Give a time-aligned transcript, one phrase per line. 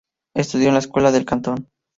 [0.35, 1.69] Estudió en la Escuela del cantón St.